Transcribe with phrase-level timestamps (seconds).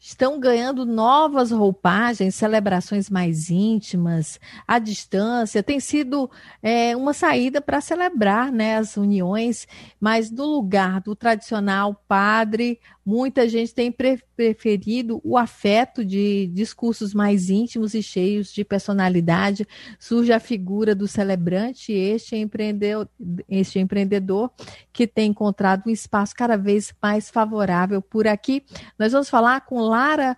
[0.00, 5.62] estão ganhando novas roupagens, celebrações mais íntimas, à distância.
[5.62, 6.30] Tem sido
[6.62, 9.68] é, uma saída para celebrar né, as uniões,
[10.00, 17.48] mas no lugar do tradicional padre Muita gente tem preferido o afeto de discursos mais
[17.48, 19.66] íntimos e cheios de personalidade.
[19.98, 23.08] Surge a figura do celebrante, este empreendedor,
[23.48, 24.50] este empreendedor
[24.92, 28.62] que tem encontrado um espaço cada vez mais favorável por aqui.
[28.98, 30.36] Nós vamos falar com Lara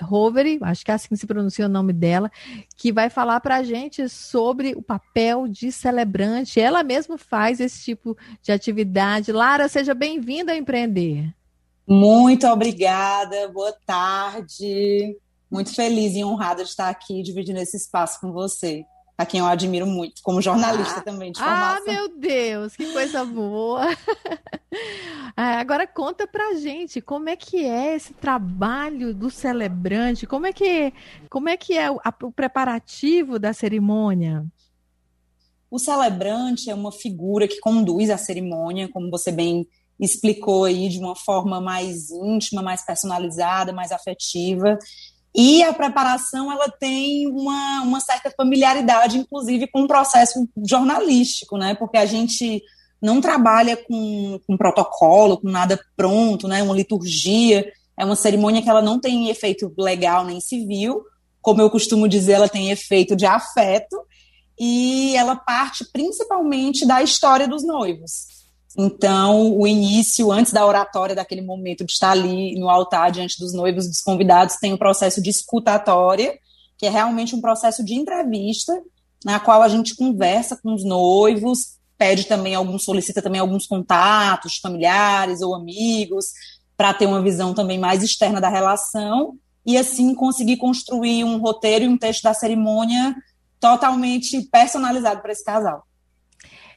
[0.00, 2.30] Roveri, acho que é assim se pronuncia o nome dela,
[2.76, 6.60] que vai falar para a gente sobre o papel de celebrante.
[6.60, 9.32] Ela mesma faz esse tipo de atividade.
[9.32, 11.34] Lara, seja bem-vinda a empreender.
[11.90, 15.18] Muito obrigada, boa tarde.
[15.50, 18.84] Muito feliz e honrada de estar aqui dividindo esse espaço com você,
[19.18, 21.82] a quem eu admiro muito, como jornalista ah, também de formação.
[21.82, 23.86] Ah, meu Deus, que coisa boa!
[25.36, 30.52] Ah, agora conta pra gente como é que é esse trabalho do celebrante, como é
[30.52, 30.92] que,
[31.30, 34.44] como é, que é o, a, o preparativo da cerimônia?
[35.70, 39.66] O celebrante é uma figura que conduz a cerimônia, como você bem
[40.00, 44.78] explicou aí de uma forma mais íntima, mais personalizada, mais afetiva.
[45.34, 51.74] E a preparação ela tem uma, uma certa familiaridade, inclusive, com o processo jornalístico, né?
[51.74, 52.62] Porque a gente
[53.00, 56.62] não trabalha com, com protocolo, com nada pronto, né?
[56.62, 57.70] Uma liturgia.
[57.96, 61.02] É uma cerimônia que ela não tem efeito legal nem civil,
[61.42, 63.96] como eu costumo dizer, ela tem efeito de afeto,
[64.58, 68.39] e ela parte principalmente da história dos noivos.
[68.78, 73.52] Então, o início, antes da oratória, daquele momento de estar ali no altar diante dos
[73.52, 76.38] noivos dos convidados, tem o processo de escutatória,
[76.78, 78.72] que é realmente um processo de entrevista,
[79.24, 84.58] na qual a gente conversa com os noivos, pede também alguns, solicita também alguns contatos
[84.58, 86.26] familiares ou amigos,
[86.76, 89.34] para ter uma visão também mais externa da relação,
[89.66, 93.14] e assim conseguir construir um roteiro e um texto da cerimônia
[93.58, 95.84] totalmente personalizado para esse casal.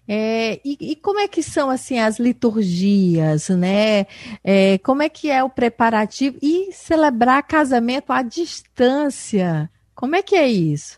[0.07, 4.05] É, e, e, como é que são assim as liturgias, né?
[4.43, 9.69] É, como é que é o preparativo e celebrar casamento à distância?
[9.95, 10.97] Como é que é isso?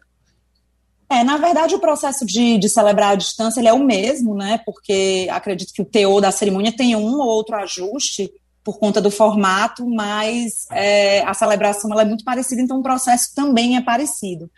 [1.08, 4.60] É, na verdade, o processo de, de celebrar à distância ele é o mesmo, né?
[4.66, 8.32] Porque acredito que o teor da cerimônia tem um ou outro ajuste
[8.64, 13.36] por conta do formato, mas é, a celebração ela é muito parecida, então o processo
[13.36, 14.50] também é parecido.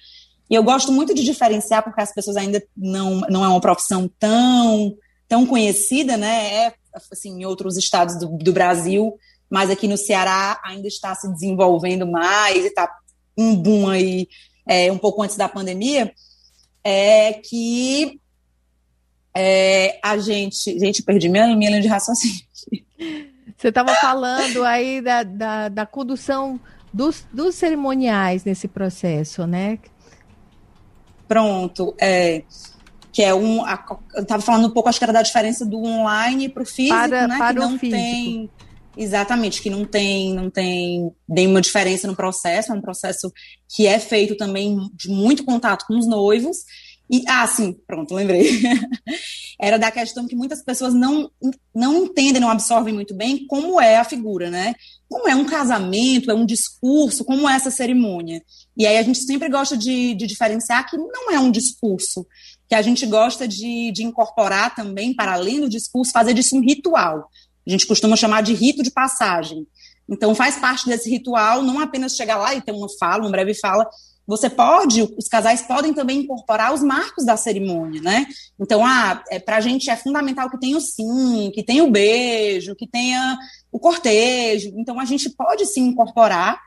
[0.50, 4.10] E eu gosto muito de diferenciar, porque as pessoas ainda não, não é uma profissão
[4.20, 4.96] tão,
[5.28, 6.66] tão conhecida, né?
[6.68, 6.74] É,
[7.12, 9.14] assim, em outros estados do, do Brasil,
[9.50, 12.90] mas aqui no Ceará ainda está se desenvolvendo mais e está
[13.38, 14.28] um boom aí
[14.66, 16.12] é, um pouco antes da pandemia,
[16.84, 18.20] é que
[19.36, 20.80] é, a gente.
[20.80, 22.42] Gente, perdi minha, minha linha de raciocínio.
[23.56, 26.60] Você estava falando aí da, da, da condução
[26.94, 29.80] dos, dos cerimoniais nesse processo, né?
[31.28, 31.96] Pronto.
[32.00, 32.44] É,
[33.12, 33.66] que é um.
[33.66, 33.84] A,
[34.14, 36.96] eu estava falando um pouco, acho que era da diferença do online para o físico,
[36.96, 37.38] para, né?
[37.38, 38.00] Para que não físico.
[38.00, 38.50] tem.
[38.96, 43.32] Exatamente, que não tem, não tem nenhuma diferença no processo, é um processo
[43.70, 46.58] que é feito também de muito contato com os noivos.
[47.10, 48.62] E, ah, sim, pronto, lembrei.
[49.60, 51.32] Era da questão que muitas pessoas não,
[51.74, 54.76] não entendem, não absorvem muito bem como é a figura, né?
[55.10, 58.44] Como é um casamento, é um discurso, como é essa cerimônia.
[58.76, 62.28] E aí a gente sempre gosta de, de diferenciar que não é um discurso,
[62.68, 66.62] que a gente gosta de, de incorporar também, para além do discurso, fazer disso um
[66.62, 67.30] ritual.
[67.66, 69.66] A gente costuma chamar de rito de passagem.
[70.10, 73.54] Então, faz parte desse ritual não apenas chegar lá e ter uma fala, uma breve
[73.54, 73.88] fala,
[74.28, 78.26] você pode, os casais podem também incorporar os marcos da cerimônia, né?
[78.60, 81.90] Então, ah, é, para a gente é fundamental que tenha o sim, que tenha o
[81.90, 83.38] beijo, que tenha
[83.72, 84.74] o cortejo.
[84.76, 86.60] Então, a gente pode sim incorporar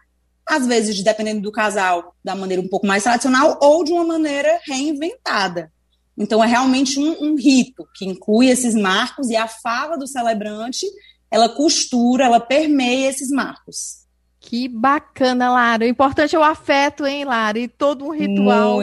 [0.49, 4.59] às vezes, dependendo do casal, da maneira um pouco mais tradicional ou de uma maneira
[4.67, 5.71] reinventada.
[6.19, 10.87] Então, é realmente um, um rito que inclui esses marcos e a fala do celebrante,
[11.31, 14.00] ela costura, ela permeia esses marcos.
[14.51, 15.85] Que bacana, Lara.
[15.85, 17.57] O importante é o afeto, hein, Lara?
[17.57, 18.81] E todo um ritual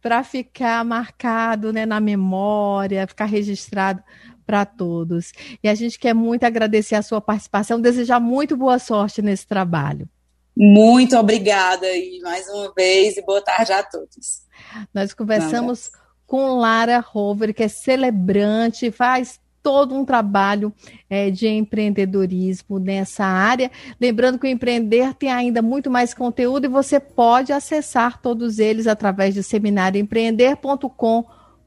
[0.00, 4.02] para ficar marcado né, na memória, ficar registrado
[4.46, 5.34] para todos.
[5.62, 10.08] E a gente quer muito agradecer a sua participação, desejar muito boa sorte nesse trabalho.
[10.56, 14.46] Muito obrigada e mais uma vez e boa tarde a todos.
[14.94, 15.92] Nós conversamos
[16.26, 20.72] com Lara Rover, que é celebrante, faz todo um trabalho
[21.08, 23.70] é, de empreendedorismo nessa área.
[24.00, 28.86] Lembrando que o Empreender tem ainda muito mais conteúdo e você pode acessar todos eles
[28.86, 31.41] através de seminarioempreender.com.br